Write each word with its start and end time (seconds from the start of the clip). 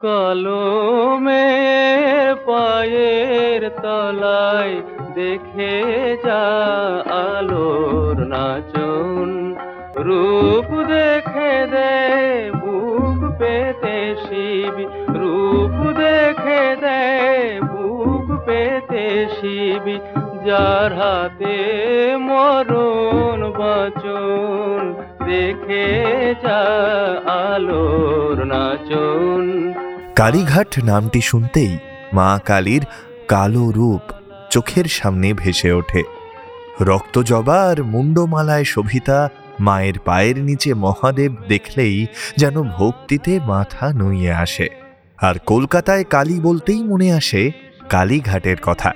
কলমে 0.00 1.48
পায়ের 2.46 3.70
তলায় 3.82 4.74
দেখে 5.14 5.76
যা 6.24 6.44
আলোর 7.10 8.16
নাচন। 8.26 9.28
রূপ 9.96 10.68
দেখে 10.88 11.66
দে, 11.66 11.96
বুক 12.54 13.38
পেতে 13.38 13.98
শিব। 14.24 14.76
রূপ 15.08 15.76
দেখে 15.96 16.76
দে, 16.80 17.04
বুক 17.60 18.26
পেতে 18.46 19.26
শিব। 19.40 19.84
যার 20.46 20.92
হাতে 20.92 21.58
মরণ 22.16 23.40
বচন, 23.50 24.80
দেখে 25.26 25.88
যা 26.42 26.62
আলোর 27.26 28.44
নাচন। 28.44 29.47
কালীঘাট 30.18 30.84
নামটি 30.84 31.20
শুনতেই 31.20 31.78
মা 32.12 32.40
কালীর 32.44 32.84
কালো 33.28 33.70
রূপ 33.70 34.00
চোখের 34.50 34.84
সামনে 34.84 35.32
ভেসে 35.32 35.72
ওঠে। 35.72 36.02
রক্তজবা 36.80 37.62
আর 37.68 37.82
মুন্ডমালায় 37.82 38.64
শোভিতা 38.64 39.28
মায়ের 39.60 39.98
পায়ের 39.98 40.38
নিচে 40.38 40.74
মহাদেব 40.74 41.34
দেখলেই 41.48 42.06
যেন 42.36 42.62
ভক্তিতে 42.62 43.40
মাথা 43.40 43.92
নুইয়ে 43.92 44.32
আসে। 44.32 44.68
আর 45.18 45.34
কলকাতায় 45.46 46.04
কালী 46.04 46.40
বলতেই 46.40 46.82
মনে 46.82 47.12
আসে 47.12 47.50
কালীঘাটের 47.88 48.56
কথা। 48.62 48.92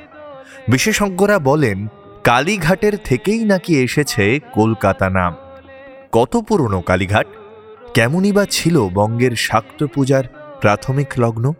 বিশেষজ্ঞরা 0.68 1.38
বলেন, 1.38 1.86
কালীঘাটের 2.24 2.92
থেকেই 3.04 3.44
নাকি 3.44 3.78
এসেছে 3.78 4.40
কলকাতা 4.52 5.10
নাম। 5.10 5.34
কত 6.12 6.36
পুরনো 6.36 6.80
কালীঘাট? 6.80 7.26
কেমনই 7.94 8.32
বা 8.32 8.46
ছিল 8.50 8.88
বঙ্গের 8.88 9.36
শাক্ত 9.36 9.86
পূজার 9.94 10.24
প্রাথমিক 10.62 11.08
লগ্ন? 11.18 11.52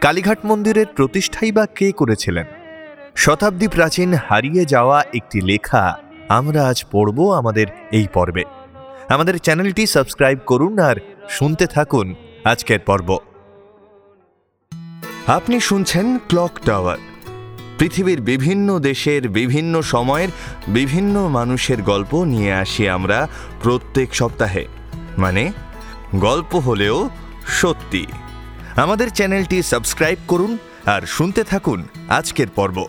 কালীঘাট 0.00 0.38
মন্দিরের 0.44 0.86
প্রতিষ্ঠাই 0.86 1.52
বা 1.52 1.66
কে 1.66 1.92
করেছিলেন? 1.92 2.46
শতাব্দী 3.16 3.68
প্রাচীন 3.68 4.14
হারিয়ে 4.14 4.64
যাওয়া 4.64 5.04
একটি 5.14 5.40
লেখা 5.40 5.98
আমরা 6.28 6.68
আজ 6.68 6.84
পড়ব 6.90 7.34
আমাদের 7.34 7.66
এই 7.92 8.06
পর্বে। 8.14 8.44
আমাদের 9.08 9.38
চ্যানেলটি 9.38 9.86
সাবস্ক্রাইব 9.86 10.38
করুন 10.46 10.78
আর 10.78 10.96
শুনতে 11.28 11.66
থাকুন 11.66 12.14
আজকের 12.44 12.80
পর্ব। 12.80 13.18
আপনি 15.26 15.60
শুনছেন 15.60 16.18
ক্লক 16.18 16.50
টাওয়ার। 16.64 16.98
পৃথিবীর 17.78 18.20
বিভিন্ন 18.20 18.78
দেশের 18.78 19.28
বিভিন্ন 19.28 19.82
সময়ের 19.82 20.28
বিভিন্ন 20.68 21.28
মানুষের 21.28 21.82
গল্প 21.82 22.24
নিয়ে 22.24 22.54
আসি 22.54 22.88
আমরা 22.88 23.28
প্রত্যেক 23.62 24.14
সপ্তাহে। 24.14 24.66
মানে 25.18 25.52
গল্প 26.16 26.56
হলেও 26.56 27.10
সত্যি। 27.46 28.06
আমাদের 28.76 29.08
চ্যানেলটি 29.10 29.62
সাবস্ক্রাইব 29.62 30.18
করুন 30.28 30.58
আর 30.86 31.02
শুনতে 31.06 31.44
থাকুন 31.44 31.80
আজকের 32.08 32.48
পর্ব। 32.48 32.84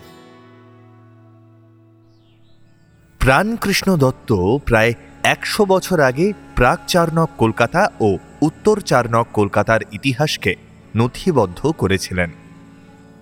প্রাণকৃষ্ণ 3.20 3.96
দত্ত 3.96 4.30
প্রায় 4.66 4.92
একশো 5.22 5.64
বছর 5.64 6.00
আগে 6.00 6.32
প্রাক 6.56 6.80
চারনক 6.86 7.30
কলকাতা 7.38 7.82
ও 8.00 8.18
উত্তর 8.42 8.80
চারনক 8.80 9.26
কলকাতার 9.32 9.80
ইতিহাসকে 9.92 10.54
নথিবদ্ধ 10.96 11.66
করেছিলেন। 11.70 12.30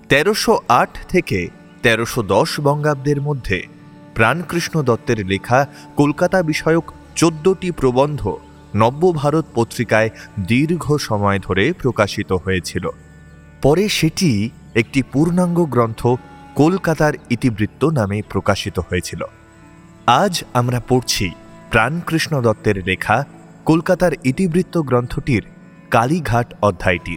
তেরোশো 0.08 0.54
আট 0.68 0.92
থেকে 1.08 1.48
তেরোশো 1.82 2.22
দশ 2.22 2.60
বঙ্গাব্দের 2.60 3.20
মধ্যে 3.20 3.58
প্রাণকৃষ্ণ 4.14 4.82
দত্তের 4.82 5.26
লেখা 5.26 5.66
কলকাতা 5.96 6.42
বিষয়ক 6.42 6.92
চোদ্দটি 7.16 7.70
প্রবন্ধ 7.70 8.36
নব্যভারত 8.76 9.44
পত্রিকায় 9.54 10.10
দীর্ঘ 10.40 10.96
সময় 10.96 11.38
ধরে 11.38 11.72
প্রকাশিত 11.72 12.32
হয়েছিল। 12.32 12.88
পরে 13.62 13.88
সেটি 13.88 14.50
একটি 14.74 15.02
পূর্ণাঙ্গ 15.02 15.64
গ্রন্থ 15.64 16.06
কলকাতার 16.54 17.12
ইতিবৃত্ত 17.30 17.84
নামে 17.84 18.22
প্রকাশিত 18.28 18.78
হয়েছিল। 18.78 19.24
আজ 20.06 20.44
আমরা 20.54 20.80
পড়ছি 20.88 21.30
প্রাণকৃষ্ণ 21.70 22.42
দত্তের 22.42 22.76
লেখা 22.86 23.24
কলকাতার 23.64 24.12
ইতিবৃত্ত 24.24 24.78
গ্রন্থটির 24.78 25.42
কালীঘাট 25.90 26.54
অধ্যায়টি। 26.62 27.16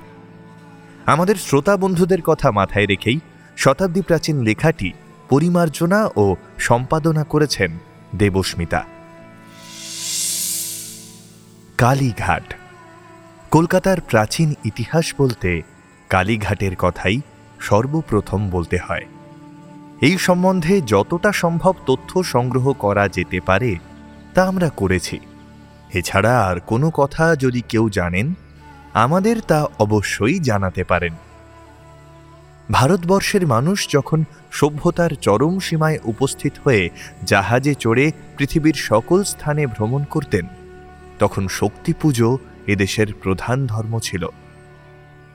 আমাদের 1.06 1.36
শ্রোতা 1.36 1.78
বন্ধুদের 1.78 2.22
কথা 2.22 2.52
মাথায় 2.52 2.86
রেখেই 2.86 3.20
শতাব্দী 3.58 4.02
প্রাচীন 4.02 4.42
লেখাটি 4.42 4.92
পরিমার্জনা 5.30 6.10
ও 6.16 6.36
সম্পাদনা 6.60 7.24
করেছেন 7.24 7.78
দেবস্মিতা। 8.16 8.97
কালীঘাট। 11.78 12.54
কলকাতার 13.52 14.02
প্রাচীন 14.02 14.54
ইতিহাস 14.66 15.14
বলতে 15.18 15.62
কালীঘাটের 16.10 16.76
কথাই 16.76 17.22
সর্বপ্রথম 17.60 18.50
বলতে 18.50 18.78
হয়। 18.78 19.06
এই 20.02 20.18
সম্বন্ধে 20.18 20.82
যতটা 20.82 21.32
সম্ভব 21.32 21.74
তথ্য 21.86 22.24
সংগ্রহ 22.24 22.74
করা 22.74 23.08
যেতে 23.08 23.40
পারে, 23.40 23.76
তা 24.34 24.44
আমরা 24.44 24.70
করেছি। 24.70 25.20
এছাড়া 25.94 26.48
আর 26.48 26.60
কোনো 26.60 26.90
কথা 26.90 27.36
যদি 27.36 27.62
কেউ 27.70 27.90
জানেন, 27.90 28.34
আমাদের 28.94 29.42
তা 29.42 29.66
অবশ্যই 29.80 30.40
জানাতে 30.40 30.84
পারেন। 30.84 31.14
ভারতবর্ষের 32.72 33.48
মানুষ 33.48 33.90
যখন 33.90 34.24
সভ্যতার 34.52 35.10
চরম 35.10 35.60
সীমায় 35.60 36.00
উপস্থিত 36.04 36.54
হয়ে 36.64 36.90
জাহাজে 37.24 37.76
চড়ে 37.76 38.12
পৃথিবীর 38.38 38.74
সকল 38.74 39.24
স্থানে 39.24 39.68
ভ্রমণ 39.68 40.04
করতেন 40.04 40.48
তখন 41.20 41.48
শক্তি 41.48 41.94
পুজো 41.94 42.38
এদেশের 42.68 43.14
প্রধান 43.14 43.66
ধর্ম 43.66 44.00
ছিল। 44.00 44.28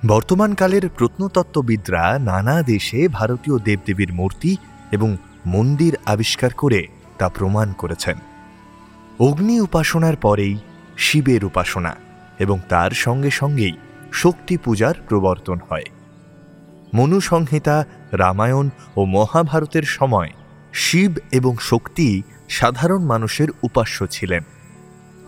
বর্তমানকালের 0.06 0.88
প্রত্নতত্ত্ববিদরা 0.88 2.18
নানা 2.18 2.62
দেশে 2.62 3.08
ভারতীয় 3.08 3.58
দেবদেবীর 3.58 4.12
মূর্তি 4.12 4.56
এবং 4.92 5.16
মন্দির 5.46 5.96
আবিষ্কার 6.06 6.50
করে 6.52 6.86
তা 7.18 7.28
প্রমাণ 7.28 7.72
করেছেন। 7.72 8.16
অগ্নি 9.18 9.60
উপাসনার 9.60 10.16
পরেই 10.16 10.58
শিবের 10.96 11.44
উপাসনা 11.44 11.96
এবং 12.38 12.60
তার 12.68 12.90
সঙ্গে 12.90 13.30
সঙ্গেই 13.30 13.72
শক্তি 14.12 14.56
পূজার 14.56 14.94
প্রবর্তন 15.08 15.58
হয়। 15.70 15.84
মনুসংহিতা, 16.94 17.84
রামায়ণ 18.12 18.70
ও 18.96 19.04
মহাভারতের 19.04 19.82
সময় 19.82 20.30
শিব 20.72 21.18
এবং 21.32 21.56
শক্তি 21.60 22.22
সাধারণ 22.48 23.02
মানুষের 23.04 23.48
উপাস্য 23.62 24.06
ছিলেন। 24.06 24.42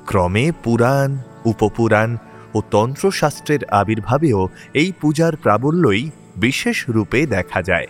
ক্রমে 0.06 0.47
পুরাণ, 0.65 1.10
উপপুরাণ 1.44 2.10
ও 2.54 2.59
তন্ত্রশাস্ত্রের 2.70 3.62
আবির্ভাবেও 3.70 4.41
এই 4.75 4.91
পূজার 5.00 5.37
প্রাবল্যই 5.37 6.03
বিশেষ 6.37 6.78
রূপে 6.88 7.20
দেখা 7.26 7.60
যায়। 7.62 7.88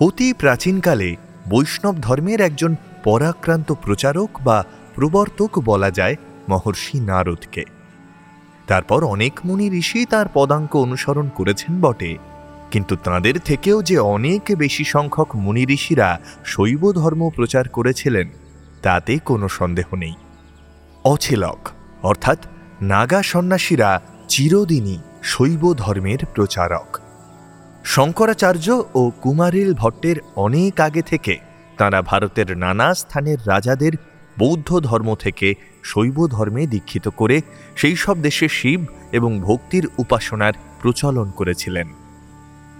অতি 0.00 0.28
প্রাচীনকালে 0.32 1.10
বৈষ্ণব 1.48 1.96
ধর্মের 2.00 2.40
একজন 2.40 2.72
পরাক্রান্ত 3.04 3.68
প্রচারক 3.84 4.30
বা 4.44 4.58
প্রবর্তক 4.94 5.52
বলা 5.58 5.90
যায় 5.90 6.16
মহর্ষি 6.48 6.96
নারদকে। 7.00 7.64
তারপর 8.66 9.00
অনেক 9.04 9.34
মুনি 9.44 9.66
ঋষি 9.70 10.00
তার 10.06 10.26
পদাঙ্ক 10.34 10.72
অনুসরণ 10.76 11.26
করেছেন 11.28 11.72
বটে, 11.80 12.12
কিন্তু 12.70 12.94
তাঁদের 12.96 13.36
থেকেও 13.44 13.82
যে 13.82 13.96
অনেক 13.98 14.42
বেশি 14.58 14.84
সংখ্যক 14.84 15.36
মুনি 15.36 15.64
ঋষিরা 15.76 16.08
শৈব 16.44 16.82
ধর্ম 16.92 17.22
প্রচার 17.30 17.64
করেছিলেন, 17.68 18.26
তাতে 18.82 19.12
কোনো 19.24 19.46
সন্দেহ 19.48 19.88
নেই। 19.94 20.16
অছেলক, 21.04 21.68
অর্থাৎ 22.02 22.38
নাগা 22.82 23.22
সন্ন্যাসীরা 23.22 24.00
চিরদিনই 24.28 24.98
শৈব 25.22 25.74
ধর্মের 25.74 26.18
প্রচারক। 26.34 27.00
শঙ্করাচার্য 27.84 28.82
ও 28.94 29.10
কুমারিল 29.22 29.74
ভট্টের 29.74 30.16
অনেক 30.36 30.80
আগে 30.80 31.02
থেকে 31.02 31.38
তাঁরা 31.76 32.02
ভারতের 32.02 32.56
নানা 32.56 32.94
স্থানের 32.94 33.38
রাজাদের 33.46 33.92
বৌদ্ধ 34.38 34.80
ধর্ম 34.80 35.14
থেকে 35.14 35.54
শৈব 35.82 36.26
ধর্মে 36.26 36.66
দীক্ষিত 36.66 37.08
করে 37.08 37.40
সেই 37.76 37.96
সব 37.96 38.22
দেশে 38.22 38.48
শিব 38.48 38.86
এবং 39.12 39.40
ভক্তির 39.40 39.88
উপাসনার 39.98 40.52
প্রচলন 40.82 41.30
করেছিলেন। 41.30 41.88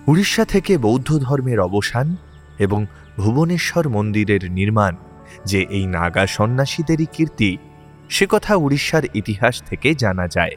উড়িষ্যা 0.06 0.44
থেকে 0.44 0.79
বৌদ্ধ 0.79 1.19
ধর্মের 1.19 1.61
অবসান 1.61 2.17
এবং 2.59 2.87
ভুবনেশ্বর 3.17 3.88
মন্দিরের 3.88 4.50
নির্মাণ, 4.50 4.97
যে 5.44 5.67
এই 5.70 5.87
নাগা 5.87 6.26
সন্ন্যাসীদেরই 6.26 7.06
কীর্তি 7.12 7.56
সে 8.08 8.26
কথা 8.28 8.56
উড়িষ্যার 8.56 9.02
ইতিহাস 9.14 9.62
থেকে 9.62 9.94
জানা 9.94 10.28
যায়। 10.28 10.55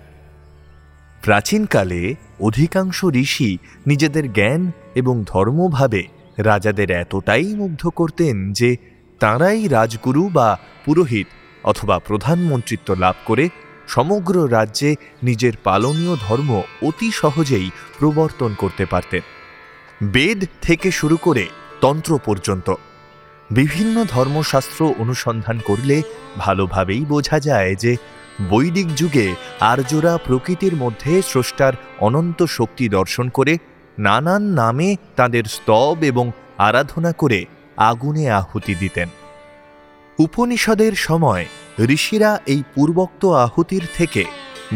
প্রাচীনকালে 1.23 2.15
অধিকাংশ 2.39 3.05
ঋষি 3.13 3.57
নিজেদের 3.87 4.33
জ্ঞান 4.33 4.71
এবং 4.95 5.23
ধর্মভাবে 5.27 6.03
রাজাদের 6.37 6.91
এতটাই 6.91 7.55
মুগ্ধ 7.55 7.87
করতেন 7.87 8.53
যে 8.53 8.77
তাঁরাই 9.19 9.67
রাজগুরু 9.67 10.29
বা 10.29 10.59
পুরোহিত 10.85 11.27
অথবা 11.63 11.99
প্রধানমন্ত্রিত্ব 11.99 12.93
লাভ 12.93 13.15
করে 13.25 13.49
সমগ্র 13.87 14.51
রাজ্যে 14.51 14.95
নিজের 15.23 15.53
পালনীয় 15.63 16.15
ধর্ম 16.15 16.61
অতি 16.81 17.11
সহজেই 17.11 17.71
প্রবর্তন 17.99 18.55
করতে 18.57 18.85
পারতেন। 18.85 19.21
বেদ 20.03 20.43
থেকে 20.61 20.91
শুরু 20.91 21.17
করে 21.17 21.47
তন্ত্র 21.81 22.19
পর্যন্ত 22.25 22.73
বিভিন্ন 23.51 24.05
ধর্মশাস্ত্র 24.05 24.93
অনুসন্ধান 24.97 25.59
করলে 25.65 26.01
ভালোভাবেই 26.37 27.05
বোঝা 27.05 27.39
যায় 27.39 27.75
যে 27.75 27.97
বৈদিক 28.49 28.87
যুগে 28.95 29.35
আর্যরা 29.59 30.17
প্রকৃতির 30.17 30.75
মধ্যে 30.75 31.21
স্রষ্টার 31.21 31.73
অনন্ত 31.99 32.43
শক্তি 32.43 32.89
দর্শন 32.89 33.29
করে 33.29 33.57
নানান 33.99 34.41
নামে 34.41 34.95
তাদের 35.15 35.43
স্তব 35.43 35.97
এবং 36.01 36.31
আরাধনা 36.57 37.11
করে 37.11 37.45
আগুনে 37.77 38.31
আহুতি 38.31 38.75
দিতেন। 38.75 39.09
উপনিষদের 40.19 40.93
সময় 40.95 41.45
ঋষিরা 41.79 42.39
এই 42.45 42.63
পূর্বোক্ত 42.75 43.25
আহুতির 43.25 43.85
থেকে 43.97 44.23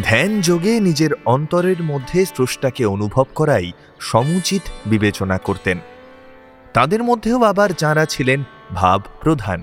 ধ্যান 0.04 0.42
যোগে 0.42 0.80
নিজের 0.80 1.12
অন্তরের 1.26 1.84
মধ্যে 1.84 2.26
স্রষ্টাকে 2.26 2.86
অনুভব 2.86 3.26
করাই 3.36 3.72
সমুচিত 4.00 4.62
বিবেচনা 4.86 5.38
করতেন। 5.38 5.80
তাদের 6.74 7.04
মধ্যেও 7.04 7.44
আবার 7.44 7.70
যাঁরা 7.78 8.06
ছিলেন 8.06 8.44
ভাব 8.74 9.02
প্রধান। 9.22 9.62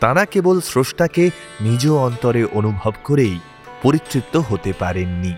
তারা 0.00 0.24
কেবল 0.24 0.60
স্রষ্টাকে 0.60 1.30
নিজ 1.60 1.88
অন্তরে 1.88 2.44
অনুভব 2.44 2.92
করেই 3.04 3.38
পরিতৃপ্ত 3.82 4.36
হতে 4.36 4.72
পারেননি। 4.78 5.34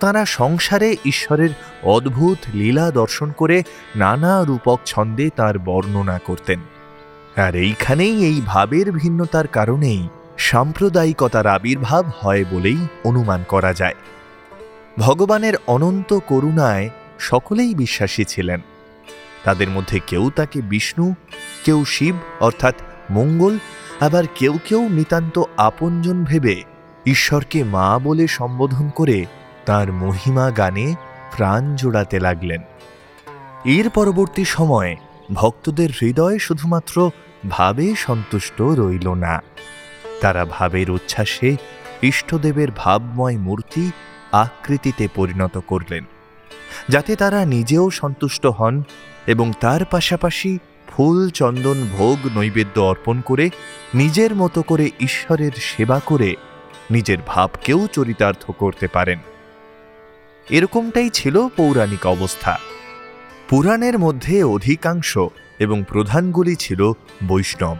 তারা 0.00 0.24
সংসারে 0.24 0.96
ঈশ্বরের 1.04 1.48
অদ্ভুত 1.82 2.38
লীলা 2.54 2.90
দর্শন 2.90 3.32
করে 3.32 3.62
নানা 3.96 4.44
রূপক 4.44 4.80
ছন্দে 4.84 5.30
তার 5.36 5.58
বর্ণনা 5.58 6.18
করতেন। 6.18 6.60
আর 7.36 7.54
এইখানেই 7.54 8.24
এই 8.24 8.42
ভাবের 8.46 8.92
ভিন্নতার 8.92 9.46
কারণেই 9.46 10.08
সাম্প্রদায়িকতার 10.38 11.46
আবির্ভাব 11.46 12.06
হয় 12.20 12.44
বলেই 12.50 12.86
অনুমান 13.04 13.44
করা 13.48 13.72
যায়। 13.72 13.94
ভগবানের 14.98 15.54
অনন্ত 15.66 16.18
করুণায় 16.26 16.90
সকলেই 17.18 17.74
বিশ্বাসী 17.74 18.24
ছিলেন। 18.24 18.60
তাদের 19.44 19.68
মধ্যে 19.68 20.00
কেউ 20.06 20.30
তাকে 20.36 20.62
বিষ্ণু 20.62 21.14
কেউ 21.64 21.84
শিব, 21.84 22.16
অর্থাৎ 22.40 22.74
মঙ্গল, 23.10 23.54
আবার 24.00 24.24
কেউ 24.34 24.54
কেউ 24.64 24.88
নিতান্ত 24.88 25.36
আপনজন 25.56 26.18
ভেবে 26.24 26.56
ঈশ্বরকে 27.06 27.58
মা 27.64 27.98
বলে 27.98 28.24
সম্বোধন 28.28 28.86
করে 28.90 29.18
তার 29.66 29.92
মহিমা 29.92 30.46
গানে 30.50 30.86
প্রাণ 31.36 31.62
জোড়াতে 31.76 32.16
লাগলেন। 32.20 32.62
এর 33.64 33.86
পরবর্তী 33.90 34.44
সময়ে 34.44 34.96
ভক্তদের 35.32 35.90
হৃদয় 36.00 36.38
শুধুমাত্র 36.38 36.96
ভাবে 37.48 37.86
সন্তুষ্ট 37.96 38.58
রইল 38.62 39.08
না। 39.14 39.34
তারা 40.20 40.42
ভাবের 40.50 40.88
উচ্ছ্বাসে 40.90 41.50
ইষ্টদেবের 42.02 42.70
ভাবময় 42.76 43.36
মূর্তি 43.36 43.84
আকৃতিতে 44.32 45.04
পরিণত 45.14 45.54
করলেন, 45.66 46.04
যাতে 46.88 47.12
তারা 47.16 47.40
নিজেও 47.44 47.86
সন্তুষ্ট 47.90 48.44
হন 48.46 48.74
এবং 49.26 49.46
তার 49.60 49.84
পাশাপাশি 49.84 50.58
ফুল 51.00 51.30
চন্দন 51.30 51.78
ভোগ 51.98 52.18
নৈবেদ্য 52.36 52.80
অর্পণ 52.80 53.20
করে 53.20 53.50
নিজের 53.94 54.34
মতো 54.34 54.62
করে 54.62 54.90
ঈশ্বরের 55.00 55.50
সেবা 55.52 56.00
করে 56.06 56.34
নিজের 56.90 57.20
ভাবকেও 57.26 57.86
চরিতার্থ 57.92 58.50
করতে 58.50 58.86
পারেন। 58.86 59.18
এরকমটাই 60.50 61.10
ছিল 61.10 61.48
পৌরাণিক 61.48 62.06
অবস্থা। 62.06 62.58
পুরাণের 63.48 63.98
মধ্যে 63.98 64.42
অধিকাংশ 64.42 65.18
এবং 65.58 65.84
প্রধানগুলি 65.88 66.54
ছিল 66.56 66.92
বৈষ্ণব। 67.26 67.78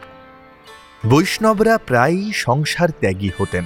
বৈষ্ণবরা 1.10 1.78
প্রায়ই 1.78 2.32
সংসার 2.36 2.90
ত্যাগী 3.00 3.30
হতেন, 3.38 3.64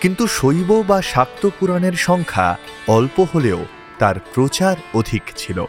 কিন্তু 0.00 0.26
শৈব 0.26 0.70
বা 0.86 1.02
শাক্ত 1.02 1.42
পুরাণের 1.60 1.92
সংখ্যা 1.92 2.48
অল্প 2.88 3.26
হলেও 3.34 3.60
তার 3.98 4.16
প্রচার 4.34 4.76
অধিক 4.94 5.22
ছিল। 5.36 5.64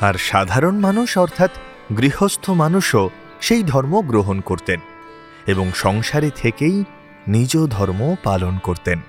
আর 0.00 0.14
সাধারণ 0.14 0.74
মানুষ 0.78 1.18
অর্থাৎ 1.18 1.50
গৃহস্থ 1.98 2.50
মানুষও 2.50 3.10
সেই 3.40 3.62
ধর্ম 3.62 4.00
গ্রহণ 4.00 4.40
করতেন 4.40 4.80
এবং 5.46 5.72
সংসারে 5.74 6.30
থেকেই 6.36 6.84
নিজ 7.28 7.56
ধর্ম 7.70 8.16
পালন 8.24 8.58
করতেন। 8.58 9.00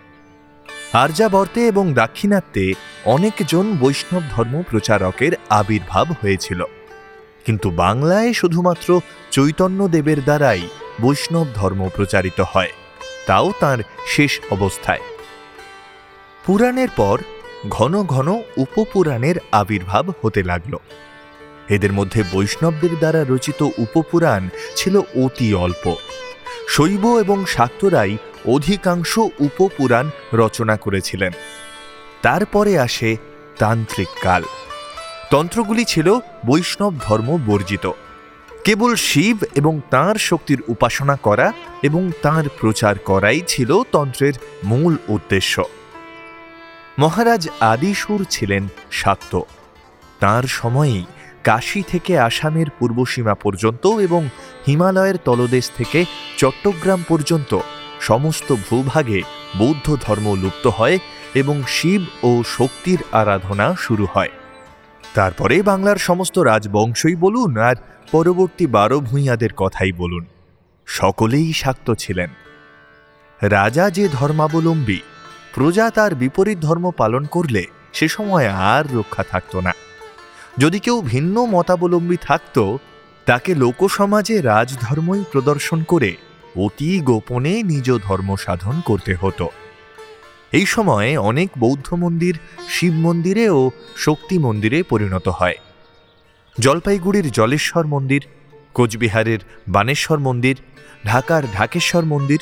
আর্যাবর্তে 0.94 1.68
এবং 1.68 1.94
দাক্ষিণাত্যে 1.94 2.74
অনেকজন 3.06 3.78
বৈষ্ণব 3.80 4.22
ধর্ম 4.32 4.64
প্রচারকের 4.70 5.32
আবির্ভাব 5.50 6.12
হয়েছিল। 6.22 6.64
কিন্তু 7.46 7.70
বাংলায় 7.70 8.34
শুধুমাত্র 8.34 9.02
চৈতন্যদেবের 9.32 10.24
দ্বারাই 10.24 10.62
বৈষ্ণব 11.02 11.48
ধর্ম 11.56 11.90
প্রচারিত 11.96 12.42
হয়, 12.42 12.72
তাও 13.28 13.52
তার 13.60 13.78
শেষ 14.08 14.40
অবস্থায়। 14.52 15.00
পুরাণের 16.46 16.90
পর 16.96 17.20
ঘন 17.70 18.04
ঘন 18.04 18.42
উপপুরাণের 18.58 19.36
আবির্ভাব 19.52 20.12
হতে 20.22 20.44
লাগল। 20.44 20.78
এদের 21.70 21.94
মধ্যে 21.94 22.24
বৈষ্ণবদের 22.34 23.00
দ্বারা 23.00 23.26
রচিত 23.30 23.68
উপপুরাণ 23.78 24.50
ছিল 24.76 24.98
অতি 24.98 25.54
অল্প। 25.54 25.96
শৈব 26.68 27.20
এবং 27.20 27.46
শাক্তরাই 27.46 28.18
অধিকাংশ 28.46 29.18
উপপুরাণ 29.18 30.10
রচনা 30.34 30.78
করেছিলেন। 30.78 31.32
তারপরে 32.22 32.80
আসে 32.80 33.18
তান্ত্রিক 33.60 34.08
কাল। 34.22 34.44
তন্ত্রগুলি 35.32 35.86
ছিল 35.86 36.20
বৈষ্ণব 36.46 36.94
ধর্ম 37.02 37.38
বর্জিত। 37.46 37.92
কেবল 38.64 38.96
শিব 38.96 39.38
এবং 39.56 39.82
তাঁর 39.90 40.18
শক্তির 40.18 40.64
উপাসনা 40.68 41.16
করা 41.16 41.54
এবং 41.84 42.12
তাঁর 42.22 42.50
প্রচার 42.60 42.98
করাই 42.98 43.42
ছিল 43.48 43.84
তন্ত্রের 43.92 44.34
মূল 44.64 44.98
উদ্দেশ্য। 45.08 45.64
মহারাজ 47.00 47.50
আদিসুর 47.60 48.26
ছিলেন 48.30 48.68
শাক্ত। 48.92 49.42
তাঁর 50.20 50.44
সময়েই 50.44 51.06
কাশী 51.46 51.84
থেকে 51.88 52.20
আসামের 52.20 52.66
পূর্বসীমা 52.80 53.34
পর্যন্ত 53.34 53.88
এবং 53.88 54.30
হিমালয়ের 54.68 55.18
তলদেশ 55.18 55.72
থেকে 55.78 56.06
চট্টগ্রাম 56.38 57.04
পর্যন্ত 57.08 57.60
সমস্ত 58.02 58.56
ভূভাগে 58.70 59.22
বৌদ্ধ 59.58 59.98
ধর্ম 60.02 60.36
লুপ্ত 60.42 60.68
হয় 60.68 61.00
এবং 61.34 61.64
শিব 61.68 62.02
ও 62.24 62.44
শক্তির 62.48 63.04
আরাধনা 63.12 63.76
শুরু 63.76 64.08
হয়। 64.14 64.30
তারপরে 65.14 65.62
বাংলার 65.62 65.96
সমস্ত 65.96 66.40
রাজবংশই 66.40 67.16
বলুন 67.16 67.58
আর 67.58 67.76
পরবর্তী 68.12 68.68
বারো 68.68 69.00
ভূঁইয়াদের 69.00 69.54
কথাই 69.54 69.92
বলুন। 69.92 70.26
সকলেই 70.86 71.54
শাক্ত 71.54 71.94
ছিলেন। 71.94 72.30
রাজা 73.42 73.90
যে 73.90 74.10
ধর্মাবলম্বী, 74.12 75.00
প্রজা 75.56 75.90
তার 75.90 76.16
বিপরীত 76.16 76.58
ধর্ম 76.58 76.92
পালন 76.92 77.26
করলে 77.26 77.66
সে 77.94 78.08
সময় 78.08 78.48
আর 78.50 78.84
রক্ষা 78.98 79.24
থাকত 79.24 79.56
না। 79.56 79.74
যদি 80.58 80.80
কেউ 80.80 81.02
ভিন্ন 81.02 81.46
মতাবলম্বী 81.46 82.18
থাকত, 82.22 82.78
তাকে 83.26 83.56
লোকসমাজে 83.56 84.42
রাজধর্মই 84.42 85.24
প্রদর্শন 85.32 85.84
করে 85.84 86.16
অতি 86.56 87.00
গোপনে 87.00 87.64
নিজ 87.64 87.92
ধর্ম 88.04 88.36
সাধন 88.36 88.82
করতে 88.86 89.16
হতো। 89.16 89.50
এই 90.52 90.66
সময়ে 90.66 91.18
অনেক 91.18 91.50
বৌদ্ধ 91.60 91.94
মন্দির 91.94 92.36
শিব 92.70 92.94
মন্দিরে 92.94 93.50
ও 93.50 93.72
শক্তি 93.96 94.38
মন্দিরে 94.38 94.84
পরিণত 94.84 95.28
হয়। 95.28 95.56
জলপাইগুড়ির 96.60 97.32
জলেশ্বর 97.32 97.86
মন্দির, 97.86 98.22
কোচবিহারের 98.74 99.40
বানেশ্বর 99.68 100.20
মন্দির, 100.20 100.56
ঢাকার 101.06 101.44
ঢাকেশ্বর 101.54 102.04
মন্দির, 102.06 102.40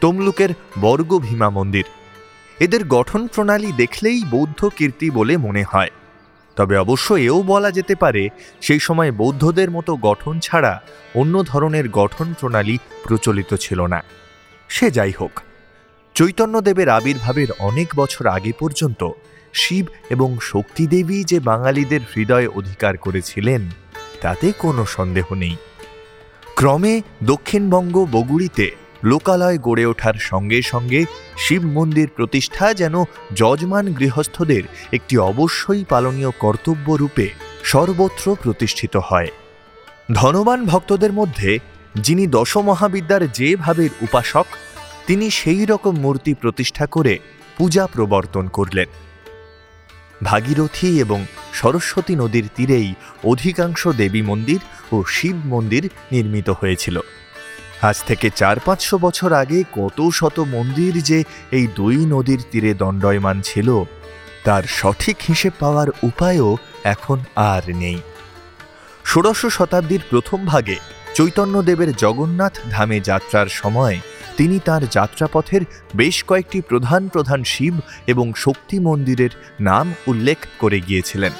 তমলুকের 0.00 0.48
বর্গ 0.80 1.18
ভীমা 1.18 1.50
মন্দির। 1.50 1.84
এদের 2.60 2.84
গঠন 2.84 3.26
প্রণালী 3.26 3.72
দেখলেই 3.72 4.24
বৌদ্ধ 4.30 4.68
কীর্তি 4.76 5.10
বলে 5.10 5.36
মনে 5.36 5.62
হয়। 5.62 5.90
তবে 6.56 6.76
অবশ্য 6.76 7.14
এও 7.14 7.42
বলা 7.42 7.70
যেতে 7.70 7.94
পারে, 7.94 8.28
সেই 8.60 8.80
সময় 8.80 9.12
বৌদ্ধদের 9.12 9.70
মতো 9.70 9.96
গঠন 9.96 10.40
ছাড়া 10.40 10.82
অন্য 11.14 11.44
ধরনের 11.44 11.88
গঠন 11.88 12.34
প্রণালী 12.40 12.78
প্রচলিত 13.04 13.54
ছিল 13.54 13.80
না। 13.86 14.00
সে 14.68 14.90
যাই 14.90 15.12
হোক, 15.20 15.40
চৈতন্যদেবের 16.14 16.88
আবির্ভাবের 16.88 17.50
অনেক 17.58 17.88
বছর 17.96 18.26
আগে 18.26 18.52
পর্যন্ত 18.58 19.08
শিব 19.52 19.86
এবং 20.10 20.38
শক্তিদেবী 20.40 21.24
যে 21.24 21.40
বাঙালিদের 21.40 22.00
হৃদয় 22.16 22.48
অধিকার 22.48 22.96
করেছিলেন, 22.96 23.62
তাতে 24.20 24.52
কোনো 24.58 24.86
সন্দেহ 24.86 25.26
নেই। 25.34 25.56
ক্রমে 26.54 26.94
দক্ষিণবঙ্গ 27.24 28.06
বগুড়িতে 28.12 28.66
লোকালয় 29.04 29.58
গড়ে 29.58 29.86
ওঠার 29.86 30.14
সঙ্গে 30.14 30.62
সঙ্গে 30.62 31.04
শিব 31.38 31.62
মন্দির 31.64 32.08
প্রতিষ্ঠা 32.08 32.74
যেন 32.74 33.04
যজমান 33.34 33.92
গৃহস্থদের 33.92 34.62
একটি 34.92 35.18
অবশ্যই 35.18 35.84
পালনীয় 35.88 36.30
কর্তব্য 36.30 36.92
রূপে 36.92 37.28
সর্বত্র 37.64 38.36
প্রতিষ্ঠিত 38.42 38.96
হয়। 38.96 39.28
ধনবান 40.12 40.64
ভক্তদের 40.64 41.12
মধ্যে 41.12 41.58
যিনি 41.94 42.26
দশমহাবিদ্যার 42.26 43.32
যে 43.32 43.56
ভাবের 43.56 43.90
উপাসক, 44.02 44.44
তিনি 45.06 45.30
সেই 45.30 45.64
রকম 45.64 45.96
মূর্তি 45.96 46.34
প্রতিষ্ঠা 46.34 46.86
করে 46.86 47.18
পূজা 47.58 47.86
প্রবর্তন 47.86 48.48
করলেন। 48.48 48.86
ভাগীরথী 50.24 51.00
এবং 51.00 51.26
সরস্বতী 51.52 52.16
নদীর 52.16 52.48
তীরেই 52.56 52.94
অধিকাংশ 53.24 53.88
দেবী 53.88 54.22
মন্দির 54.22 54.58
ও 54.92 55.04
শিব 55.04 55.36
মন্দির 55.44 55.90
নির্মিত 56.12 56.50
হয়েছিল। 56.50 57.00
আজ 57.82 58.02
থেকে 58.06 58.30
চার 58.30 58.56
পাঁচশো 58.64 58.98
বছর 58.98 59.32
আগে 59.32 59.64
কত 59.72 60.08
শত 60.10 60.40
মন্দির 60.40 61.02
যে 61.02 61.24
এই 61.50 61.66
দুই 61.74 61.96
নদীর 61.96 62.38
তীরে 62.50 62.74
দণ্ডয়মান 62.74 63.40
ছিল, 63.40 63.84
তার 64.44 64.62
সঠিক 64.62 65.16
হিসেব 65.28 65.52
পাওয়ার 65.58 65.88
উপায়ও 66.02 66.56
এখন 66.84 67.18
আর 67.36 67.62
নেই। 67.76 67.98
ষোড়শ 69.04 69.46
শতাব্দীর 69.46 70.00
প্রথম 70.10 70.46
ভাগে 70.46 70.76
চৈতন্যদেবের 71.14 71.96
জগন্নাথ 71.96 72.58
ধামে 72.70 73.00
যাত্রার 73.00 73.46
সময় 73.46 74.00
তিনি 74.36 74.58
তার 74.58 74.88
যাত্রাপথের 74.88 75.60
বেশ 75.96 76.24
কয়েকটি 76.24 76.60
প্রধান 76.60 77.08
প্রধান 77.08 77.44
শিব 77.44 77.74
এবং 78.06 78.32
শক্তি 78.36 78.78
মন্দিরের 78.78 79.30
নাম 79.60 79.94
উল্লেখ 80.06 80.38
করে 80.58 80.80
গিয়েছিলেন। 80.80 81.32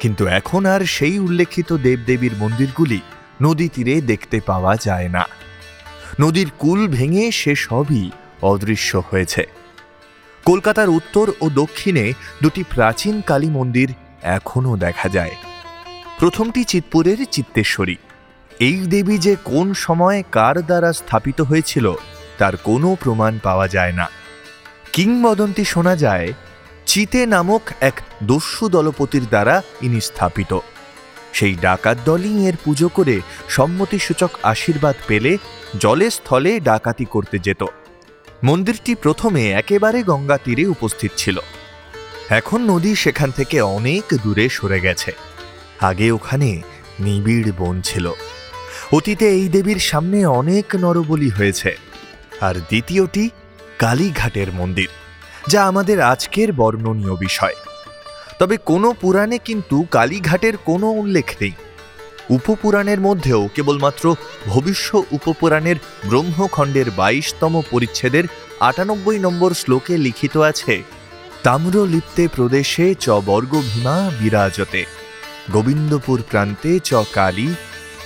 কিন্তু 0.00 0.26
এখন 0.26 0.66
আর 0.66 0.80
সেই 0.80 1.18
উল্লেখিত 1.18 1.72
দেবদেবীর 1.72 2.32
মন্দিরগুলি 2.38 3.00
নদী 3.42 3.68
তীরে 3.68 4.00
দেখতে 4.00 4.40
পাওয়া 4.46 4.76
যায় 4.76 5.08
না। 5.08 5.26
নদীর 6.20 6.50
কুল 6.58 6.88
ভেঙে 6.88 7.32
সে 7.32 7.54
সবই 7.54 8.10
অদৃশ্য 8.42 9.02
হয়েছে। 9.10 9.46
কলকাতার 10.44 10.88
উত্তর 10.88 11.32
ও 11.40 11.50
দক্ষিণে 11.50 12.12
দুটি 12.42 12.64
প্রাচীন 12.74 13.20
কালী 13.20 13.50
মন্দির 13.50 13.94
এখনও 14.22 14.76
দেখা 14.76 15.08
যায়। 15.08 15.30
প্রথমটি 16.18 16.64
চিতপুরের 16.64 17.26
চিত্তেশ্বরী। 17.30 17.96
এই 18.60 18.76
দেবী 18.76 19.18
যে 19.18 19.36
কোন 19.44 19.74
সময় 19.74 20.22
কার 20.32 20.62
দ্বারা 20.62 20.92
স্থাপিত 20.92 21.40
হয়েছিল, 21.40 21.92
তার 22.38 22.56
কোনো 22.56 22.96
প্রমাণ 23.00 23.38
পাওয়া 23.42 23.68
যায় 23.68 23.92
না। 23.92 24.08
কিংবদন্তি 24.92 25.64
শোনা 25.64 25.96
যায়, 25.96 26.32
চিতে 26.86 27.26
নামক 27.26 27.62
এক 27.80 28.00
দস্যু 28.22 28.68
দলপতির 28.68 29.24
দ্বারা 29.24 29.62
ইনি 29.82 30.00
স্থাপিত। 30.00 30.58
সেই 31.34 31.54
ডাকাত 31.60 31.96
দলই 32.04 32.34
এর 32.48 32.56
পুজো 32.64 32.88
করে 32.88 33.16
সম্মতিসূচক 33.48 34.30
আশীর্বাদ 34.42 34.96
পেলে 35.06 35.32
জলে 35.80 36.08
স্থলে 36.10 36.52
ডাকাতি 36.60 37.04
করতে 37.04 37.36
যেত। 37.38 37.62
মন্দিরটি 38.44 38.92
প্রথমে 38.94 39.42
একেবারে 39.50 39.98
গঙ্গা 40.02 40.38
তীরে 40.44 40.64
উপস্থিত 40.66 41.12
ছিল। 41.16 41.36
এখন 42.28 42.60
নদী 42.70 42.92
সেখান 42.94 43.30
থেকে 43.30 43.56
অনেক 43.76 44.04
দূরে 44.22 44.46
সরে 44.48 44.78
গেছে। 44.80 45.12
আগে 45.80 46.06
ওখানে 46.10 46.50
নিবিড় 47.00 47.50
বন 47.58 47.76
ছিল। 47.80 48.06
অতীতে 48.92 49.26
এই 49.28 49.46
দেবীর 49.48 49.80
সামনে 49.90 50.18
অনেক 50.40 50.66
নরবলি 50.76 51.30
হয়েছে। 51.30 51.70
আর 52.40 52.54
দ্বিতীয়টি 52.70 53.24
কালীঘাটের 53.78 54.50
মন্দির, 54.52 54.90
যা 55.48 55.60
আমাদের 55.66 55.98
আজকের 56.12 56.48
বর্ণনীয় 56.52 57.14
বিষয়। 57.16 57.56
তবে 58.38 58.56
কোনো 58.64 58.88
পুরাণে 59.00 59.38
কিন্তু 59.38 59.76
কালীঘাটের 59.90 60.54
কোনো 60.56 60.88
উল্লেখ 60.90 61.28
নেই। 61.40 61.54
উপপুরাণের 62.30 63.00
মধ্যেও 63.00 63.48
কেবলমাত্র 63.54 64.04
ভবিষ্য 64.46 65.02
উপপুরাণের 65.12 65.76
ব্রহ্মখণ্ডের 66.08 66.88
বাইশতম 66.90 67.62
পরিচ্ছেদের 67.70 68.24
আটানব্বই 68.60 69.18
নম্বর 69.18 69.50
শ্লোকে 69.54 69.94
লিখিত 69.98 70.36
আছে, 70.50 70.82
তাম্রলিপ্তে 71.42 72.24
প্রদেশে 72.36 72.94
চ 73.00 73.06
বর্গভীমা 73.26 73.96
বিরাজতে, 74.20 74.82
গোবিন্দপুর 75.52 76.18
প্রান্তে 76.30 76.72
চ 76.78 76.90
কালী 77.12 77.48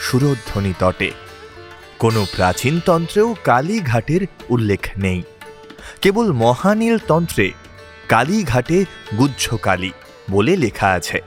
সুরধ্বনি 0.00 0.75
তটে। 0.78 1.11
কোনো 1.99 2.26
প্রাচীন 2.37 2.80
তন্ত্রেও 2.87 3.28
কালীঘাটের 3.44 4.23
উল্লেখ 4.49 4.82
নেই। 4.99 5.23
কেবল 6.02 6.32
মহানীল 6.32 6.97
তন্ত্রে 7.06 7.47
কালীঘাটে 8.08 8.78
গুজ্জ 9.18 9.44
কালী 9.62 9.92
বলে 10.30 10.56
লেখা 10.56 10.88
আছে। 10.88 11.18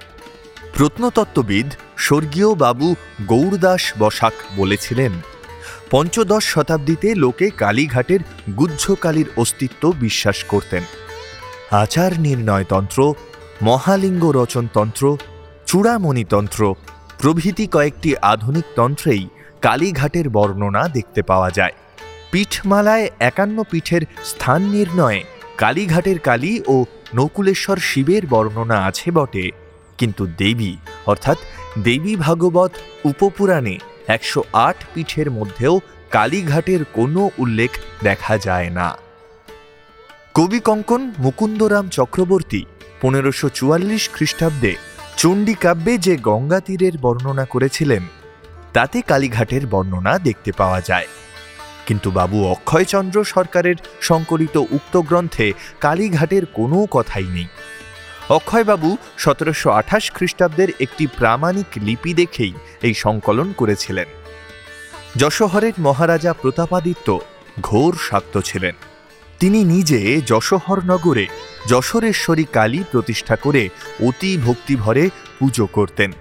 প্রত্নতত্ত্ববিদ 0.73 1.67
স্বর্গীয় 1.97 2.55
বাবু 2.55 2.95
গৌরদাস 3.25 3.83
বসাক 3.99 4.33
বলেছিলেন, 4.55 5.11
পঞ্চদশ 5.91 6.43
শতাব্দীতে 6.43 7.09
লোকে 7.15 7.47
কালীঘাটের 7.49 8.19
গুজ্জকালীর 8.57 9.25
অস্তিত্ব 9.37 9.83
বিশ্বাস 9.99 10.43
করতেন। 10.43 10.83
আচার 11.71 12.11
নির্ণয়তন্ত্র 12.19 12.99
মহালিঙ্গ 13.61 14.23
রচনতন্ত্র 14.31 15.03
চূড়ামণিতন্ত্র 15.65 16.61
প্রভৃতি 17.21 17.65
কয়েকটি 17.67 18.09
আধুনিক 18.21 18.65
তন্ত্রেই 18.75 19.23
কালীঘাটের 19.61 20.29
বর্ণনা 20.29 20.87
দেখতে 20.87 21.21
পাওয়া 21.21 21.49
যায়। 21.51 21.75
পীঠমালায় 22.31 23.09
একান্ন 23.19 23.63
পীঠের 23.71 24.01
স্থান 24.23 24.61
নির্ণয়ে 24.61 25.21
কালীঘাটের 25.57 26.19
কালী 26.19 26.53
ও 26.67 26.75
নকুলেশ্বর 27.15 27.77
শিবের 27.77 28.23
বর্ণনা 28.25 28.77
আছে 28.85 29.09
বটে। 29.11 29.45
কিন্তু 29.97 30.23
দেবী, 30.37 30.73
অর্থাৎ 31.05 31.37
দেবী 31.83 32.13
ভাগবত 32.15 32.71
উপপুরাণে 33.05 33.75
একশো 34.07 34.43
আট 34.53 34.77
পিঠের 34.93 35.31
মধ্যেও 35.31 35.73
কালীঘাটের 36.11 36.81
কোনো 36.93 37.21
উল্লেখ 37.37 37.71
দেখা 38.03 38.37
যায় 38.37 38.69
না। 38.69 38.89
কবি 40.33 40.59
কঙ্কন 40.59 41.01
মুকুন্দরাম 41.17 41.85
চক্রবর্তী 41.89 42.61
পনেরোশো 43.01 43.47
চুয়াল্লিশ 43.49 44.03
খ্রিস্টাব্দে 44.09 44.73
চণ্ডী 45.17 45.55
কাব্যে 45.55 45.93
যে 45.97 46.13
গঙ্গা 46.17 46.59
তীরের 46.59 46.95
বর্ণনা 46.97 47.45
করেছিলেন, 47.45 48.03
তাতে 48.73 48.97
কালীঘাটের 49.01 49.63
বর্ণনা 49.67 50.13
দেখতে 50.17 50.51
পাওয়া 50.51 50.81
যায়। 50.81 51.07
কিন্তু 51.85 52.11
বাবু 52.11 52.37
অক্ষয়চন্দ্র 52.45 53.23
সরকারের 53.23 53.75
সংকলিত 54.01 54.57
উক্ত 54.57 54.97
গ্রন্থে 54.97 55.53
কালীঘাটের 55.79 56.43
কোনো 56.53 56.87
কথাই 56.91 57.23
নেই। 57.23 57.47
অক্ষয়বাবু 58.29 58.97
সতেরোশো 59.17 59.69
আঠাশ 59.71 60.11
খ্রিস্টাব্দের 60.11 60.69
একটি 60.79 61.07
প্রামাণিক 61.07 61.69
লিপি 61.77 62.13
দেখেই 62.13 62.53
এই 62.81 62.93
সংকলন 62.93 63.53
করেছিলেন। 63.57 64.07
যশোহরের 65.17 65.73
মহারাজা 65.79 66.33
প্রতাপাদিত্য 66.33 67.07
ঘোর 67.61 67.93
শাক্ত 68.09 68.37
ছিলেন। 68.37 68.75
তিনি 69.39 69.63
নিজে 69.63 70.21
যশোহর 70.27 70.79
নগরে 70.85 71.25
যশোরেশ্বরী 71.67 72.45
কালী 72.53 72.83
প্রতিষ্ঠা 72.91 73.35
করে 73.35 73.69
অতি 74.01 74.37
ভক্তিভরে 74.37 75.09
পুজো 75.39 75.65
করতেন। 75.65 76.11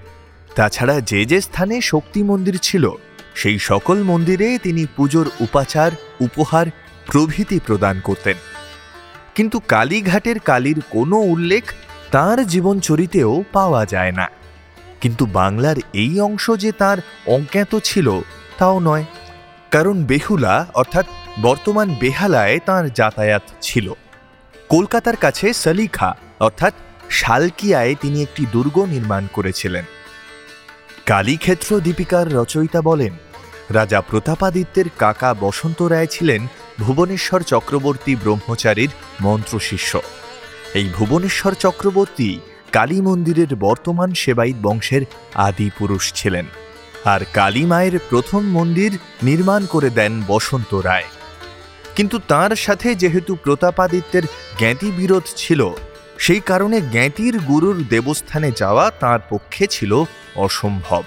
তাছাড়া 0.55 1.01
যে 1.01 1.25
যে 1.25 1.41
স্থানে 1.41 1.81
শক্তি 1.81 2.23
মন্দির 2.23 2.59
ছিল 2.63 2.85
সেই 3.41 3.59
সকল 3.59 4.03
মন্দিরে 4.03 4.59
তিনি 4.59 4.87
পুজোর 4.97 5.31
উপাচার, 5.41 5.93
উপহার, 6.21 6.67
প্রভৃতি 7.07 7.61
প্রদান 7.67 8.01
করতেন। 8.01 8.37
কিন্তু 9.35 9.59
কালীঘাটের 9.59 10.39
কালীর 10.39 10.81
কোনো 10.91 11.17
উল্লেখ 11.17 11.73
তার 12.11 12.47
জীবনচরিতেও 12.47 13.45
পাওয়া 13.53 13.87
যায় 13.87 14.13
না। 14.13 14.29
কিন্তু 15.01 15.27
বাংলার 15.27 15.77
এই 15.93 16.21
অংশ 16.21 16.51
যে 16.51 16.73
তার 16.73 16.99
অজ্ঞাত 17.27 17.79
ছিল, 17.85 18.21
তাও 18.59 18.81
নয়। 18.81 19.05
কারণ 19.71 20.05
বেহুলা, 20.05 20.67
অর্থাৎ 20.75 21.07
বর্তমান 21.43 21.95
বেহালায় 22.01 22.59
তার 22.67 22.93
যাতায়াত 22.93 23.43
ছিল। 23.61 23.93
কলকাতার 24.69 25.17
কাছে 25.17 25.53
সলিখা, 25.53 26.17
অর্থাৎ 26.41 26.75
শালকিয়ায় 27.11 27.95
তিনি 28.01 28.23
একটি 28.23 28.47
দুর্গ 28.53 28.79
নির্মাণ 28.79 29.27
করেছিলেন। 29.33 29.85
কালীক্ষেত্র 31.07 31.81
দীপিকার 31.81 32.35
রচয়িতা 32.35 32.81
বলেন 32.81 33.30
রাজা 33.71 34.01
প্রতাপাদিত্যের 34.01 34.85
কাকা 34.99 35.35
বসন্ত 35.35 35.83
রায় 35.83 36.07
ছিলেন 36.07 36.47
ভুবনেশ্বর 36.81 37.41
চক্রবর্তী 37.43 38.17
ব্রহ্মচারীর 38.17 38.89
মন্ত্রশিষ্য 39.21 40.03
এই 40.75 40.89
ভুবনেশ্বর 40.95 41.55
চক্রবর্তী 41.55 42.41
কালী 42.73 43.01
মন্দিরের 43.01 43.57
বর্তমান 43.57 44.15
সেবাইত 44.15 44.57
বংশের 44.63 45.03
আদি 45.35 45.71
পুরুষ 45.79 46.13
ছিলেন 46.13 46.47
আর 47.05 47.21
কালী 47.35 47.65
মায়ের 47.65 47.99
প্রথম 48.11 48.43
মন্দির 48.49 48.99
নির্মাণ 49.23 49.67
করে 49.67 49.91
দেন 49.91 50.23
বসন্ত 50.27 50.75
রায়। 50.75 51.09
কিন্তু 51.97 52.19
তার 52.29 52.57
সাথে 52.57 52.95
যেহেতু 52.95 53.35
প্রতাপাদিত্যের 53.35 54.23
জ্ঞাতি 54.59 54.91
বিরোধ 54.91 55.23
ছিল, 55.37 55.71
সেই 56.19 56.41
কারণে 56.41 56.81
জ্ঞাতির 56.81 57.39
গুরুর 57.39 57.85
দেবস্থানে 57.89 58.53
যাওয়া 58.57 58.91
তার 58.91 59.21
পক্ষে 59.31 59.67
ছিল 59.67 60.05
অসম্ভব। 60.37 61.03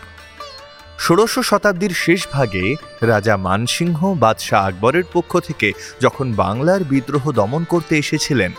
ষোড়শ 0.99 1.39
শতাব্দীর 1.39 1.89
শেষ 1.89 2.27
ভাগে 2.31 2.75
রাজা 3.01 3.37
মানসিংহ 3.37 4.13
বাদশাহ 4.13 4.67
আকবরের 4.67 5.03
পক্ষ 5.13 5.39
থেকে 5.39 5.71
যখন 6.01 6.33
বাংলার 6.33 6.83
বিদ্রোহ 6.83 7.31
দমন 7.31 7.63
করতে 7.63 7.97
এসেছিলেন, 7.97 8.51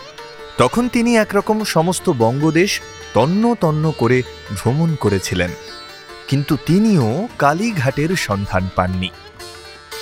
তখন 0.57 0.87
তিনি 0.87 1.17
একরকম 1.17 1.63
সমস্ত 1.63 2.09
বঙ্গদেশ 2.09 2.81
তন্ন 3.13 3.55
তন্ন 3.61 3.93
করে 3.97 4.23
ভ্রমণ 4.51 4.95
করেছিলেন। 4.95 5.49
কিন্তু 6.27 6.57
তিনিও 6.65 7.27
কালীঘাটের 7.37 8.15
সন্ধান 8.15 8.69
পাননি। 8.75 9.09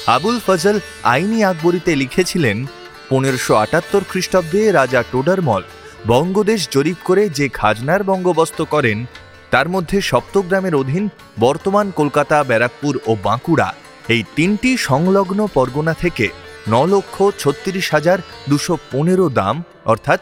আবুল 0.08 0.40
ফজল 0.46 0.80
আইনি 1.04 1.44
আকবরীতে 1.44 1.96
লিখেছিলেন, 1.96 2.66
পনেরোশো 3.10 3.56
আটাত্তর 3.56 4.02
খ্রিস্টাব্দে 4.10 4.72
রাজা 4.72 5.04
টোডারমল 5.12 5.64
বঙ্গদেশ 6.08 6.68
জরিপ 6.72 6.98
করে 7.04 7.30
যে 7.30 7.50
খাজনার 7.50 8.04
বঙ্গোবস্ত 8.04 8.62
করেন 8.62 9.06
তার 9.54 9.70
মধ্যে 9.70 10.02
সপ্তগ্রামের 10.02 10.76
অধীন 10.76 11.10
বর্তমান 11.40 11.92
কলকাতা, 11.92 12.44
ব্যারাকপুর 12.44 13.00
ও 13.08 13.16
বাঁকুড়া 13.24 13.74
এই 14.08 14.24
তিনটি 14.36 14.78
সংলগ্ন 14.78 15.48
পরগনা 15.54 15.94
থেকে 15.94 16.30
ন 16.70 16.74
লক্ষ 16.86 17.16
ছত্রিশ 17.40 17.92
হাজার 17.92 18.20
দুশো 18.50 18.78
পনেরো 18.92 19.30
দাম, 19.30 19.64
অর্থাৎ 19.86 20.20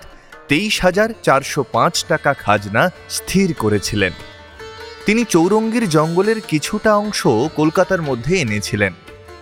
তেইশ 0.48 0.82
হাজার 0.82 1.10
চারশো 1.24 1.64
পাঁচ 1.72 2.06
টাকা 2.06 2.34
খাজনা 2.34 2.84
স্থির 3.10 3.54
করেছিলেন। 3.54 4.12
তিনি 5.06 5.26
চৌরঙ্গীর 5.26 5.90
জঙ্গলের 5.90 6.40
কিছুটা 6.42 6.92
অংশ 6.96 7.28
কলকাতার 7.56 8.02
মধ্যে 8.02 8.34
এনেছিলেন। 8.38 8.94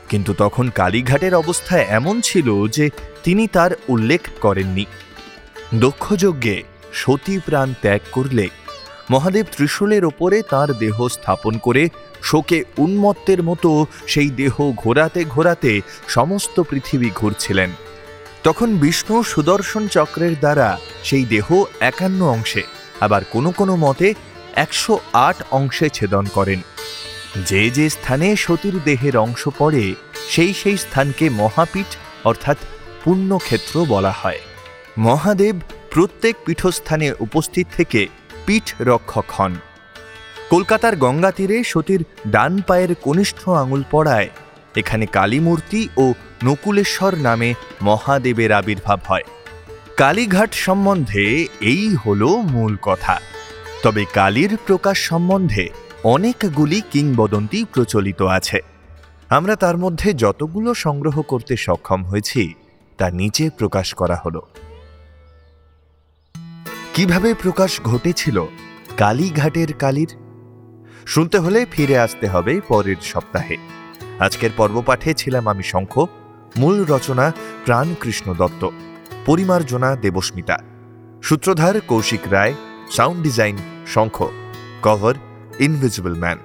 কিন্তু 0.09 0.31
তখন 0.37 0.69
কালীঘাটের 0.75 1.33
অবস্থা 1.35 1.75
এমন 1.77 2.21
ছিল 2.21 2.67
যে 2.67 2.89
তিনি 3.23 3.47
তার 3.47 3.71
উল্লেখ 3.87 4.21
করেননি। 4.41 4.85
দক্ষযজ্ঞে 5.75 6.63
সতী 6.93 7.39
প্রাণ 7.45 7.73
ত্যাগ 7.81 8.01
করলে 8.11 8.45
মহাদেব 9.11 9.45
ত্রিশূলের 9.51 10.05
ওপরে 10.05 10.41
তার 10.41 10.73
দেহ 10.73 11.07
স্থাপন 11.07 11.57
করে 11.57 11.89
শোকে 12.23 12.63
উন্মত্তের 12.77 13.43
মতো 13.43 13.85
সেই 14.07 14.29
দেহ 14.29 14.71
ঘোরাতে 14.75 15.23
ঘোরাতে 15.23 15.81
সমস্ত 16.07 16.59
পৃথিবী 16.59 17.09
ঘুরছিলেন। 17.15 17.69
তখন 18.43 18.77
বিষ্ণু 18.77 19.23
সুদর্শন 19.23 19.87
চক্রের 19.87 20.39
দ্বারা 20.39 20.77
সেই 21.03 21.25
দেহ 21.25 21.63
একান্ন 21.79 22.25
অংশে, 22.25 22.63
আবার 22.99 23.21
কোনো 23.23 23.51
কোনো 23.51 23.75
মতে 23.75 24.13
একশো 24.55 24.99
আট 25.13 25.35
অংশে 25.51 25.89
ছেদন 25.89 26.25
করেন। 26.25 26.61
যে 27.45 27.69
যে 27.69 27.89
স্থানে 27.89 28.35
সতীর 28.35 28.73
দেহের 28.85 29.17
অংশ 29.17 29.47
পড়ে, 29.57 29.95
সেই 30.29 30.53
সেই 30.53 30.77
স্থানকে 30.77 31.29
মহাপীঠ 31.29 31.95
অর্থাৎ 32.23 32.57
পুণ্যক্ষেত্র 33.03 33.85
বলা 33.85 34.13
হয়। 34.17 34.39
মহাদেব 34.97 35.59
প্রত্যেক 35.91 36.35
পীঠস্থানে 36.45 37.13
উপস্থিত 37.19 37.67
থেকে 37.77 38.07
পীঠ 38.49 38.81
রক্ষক 38.81 39.25
হন। 39.31 39.55
কলকাতার 40.49 40.95
গঙ্গা 40.95 41.31
তীরে 41.31 41.63
সতীর 41.63 42.03
ডান 42.27 42.61
পায়ের 42.61 42.95
কনিষ্ঠ 42.95 43.49
আঙুল 43.49 43.83
পড়ায়। 43.91 44.29
এখানে 44.75 45.05
কালীমূর্তি 45.05 45.89
ও 45.97 46.13
নকুলেশ্বর 46.45 47.17
নামে 47.17 47.53
মহাদেবের 47.81 48.51
আবির্ভাব 48.51 48.99
হয়। 49.07 49.23
কালীঘাট 49.97 50.53
সম্বন্ধে 50.53 51.47
এই 51.61 51.95
হল 51.95 52.27
মূল 52.27 52.77
কথা। 52.81 53.19
তবে 53.83 54.05
কালীর 54.13 54.57
প্রকাশ 54.67 54.97
সম্বন্ধে 54.99 55.69
অনেকগুলি 56.03 56.81
কিংবদন্তি 56.91 57.65
প্রচলিত 57.73 58.21
আছে। 58.21 58.59
আমরা 59.29 59.55
তার 59.55 59.77
মধ্যে 59.77 60.13
যতগুলো 60.13 60.73
সংগ্রহ 60.73 61.21
করতে 61.21 61.57
সক্ষম 61.57 62.03
হয়েছি, 62.03 62.53
তা 62.97 63.11
নিচে 63.11 63.49
প্রকাশ 63.57 63.93
করা 63.93 64.15
হলো। 64.25 64.41
কীভাবে 66.99 67.33
প্রকাশ 67.33 67.81
ঘটেছিল 67.81 68.45
কালীঘাটের 68.97 69.73
কালীর? 69.73 70.11
শুনতে 71.05 71.37
হলে 71.39 71.65
ফিরে 71.71 71.99
আসতে 71.99 72.27
হবে 72.27 72.61
পরের 72.67 72.95
সপ্তাহে। 73.03 73.57
আজকের 74.19 74.49
পর্ব 74.57 74.83
পাঠে 74.85 75.13
ছিলাম 75.13 75.47
আমি 75.47 75.63
শঙ্খ, 75.63 76.05
মূল 76.57 76.85
রচনা 76.85 77.33
প্রাণকৃষ্ণ 77.65 78.33
দত্ত, 78.33 78.69
পরিমার্জনা 79.25 79.95
দেবস্মিতা, 79.95 80.57
সূত্রধার 81.21 81.81
Koushik 81.81 82.19
Roy, 82.31 82.53
sound 82.91 83.23
design 83.23 83.57
Shankha, 83.87 84.27
cover 84.81 85.15
invisible 85.59 86.15
man. 86.15 86.37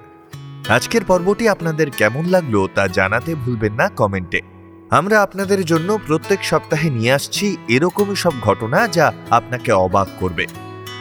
আজকের 0.69 1.03
পর্বটি 1.05 1.49
আপনাদের 1.49 1.91
কেমন 1.91 2.25
লাগল 2.25 2.67
তা 2.75 2.87
জানাতে 2.87 3.35
ভুলবেন 3.35 3.73
না 3.73 3.89
কমেন্টে। 3.89 4.54
আমরা 4.89 5.21
আপনাদের 5.21 5.65
জন্য 5.65 5.97
প্রত্যেক 6.07 6.39
সপ্তাহে 6.43 6.89
নিয়ে 6.89 7.11
আসছি 7.11 7.57
এরকমই 7.69 8.15
সব 8.15 8.33
ঘটনা 8.41 8.87
যা 8.87 9.11
আপনাকে 9.29 9.71
অবাক 9.71 10.07
করবে। 10.19 10.45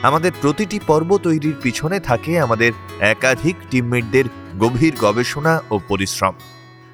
আমাদের 0.03 0.33
প্রতিটি 0.43 0.79
পর্ব 0.87 1.19
তৈরির 1.19 1.55
পিছনে 1.63 2.01
থাকে 2.01 2.41
আমাদের 2.41 2.73
একাধিক 3.01 3.57
টিমমেটদের 3.71 4.25
গভীর 4.59 4.95
গবেষণা 5.01 5.61
ও 5.71 5.79
পরিশ্রম। 5.89 6.35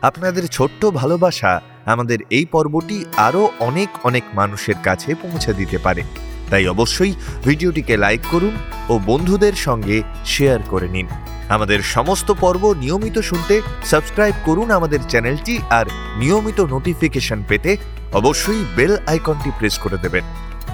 আপনাদের 0.02 0.48
ছোট্ট 0.48 0.86
ভালোবাসা 0.86 1.60
আমাদের 1.84 2.18
এই 2.30 2.44
পর্বটি 2.44 3.04
আরও 3.16 3.50
অনেক 3.60 3.88
অনেক 4.04 4.24
মানুষের 4.34 4.74
কাছে 4.84 5.14
পৌঁছে 5.14 5.52
দিতে 5.54 5.78
পারে। 5.78 6.02
তাই 6.50 6.68
অবশ্যই 6.68 7.14
ভিডিওটিকে 7.44 7.96
লাইক 7.96 8.20
করুন 8.30 8.54
ও 8.88 8.98
বন্ধুদের 9.06 9.52
সঙ্গে 9.52 10.02
শেয়ার 10.24 10.62
করে 10.68 10.88
নিন। 10.88 11.08
আমাদের 11.50 11.82
সমস্ত 11.82 12.32
পর্ব 12.32 12.74
নিয়মিত 12.74 13.18
শুনতে 13.18 13.62
সাবস্ক্রাইব 13.84 14.34
করুন 14.44 14.70
আমাদের 14.70 14.98
চ্যানেলটি 15.08 15.58
আর 15.70 15.86
নিয়মিত 16.16 16.60
নোটিফিকেশন 16.60 17.42
পেতে 17.48 17.76
অবশ্যই 18.12 18.64
বেল 18.76 18.96
আইকনটি 19.06 19.50
প্রেস 19.58 19.78
করে 19.78 19.98
দেবেন। 19.98 20.24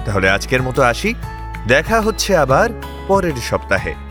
তাহলে 0.05 0.29
আজকের 0.29 0.61
মতো 0.61 0.81
আসি। 0.81 1.13
দেখা 1.67 2.01
হচ্ছে 2.01 2.37
আবার 2.37 2.69
পরের 3.07 3.37
সপ্তাহে। 3.49 4.06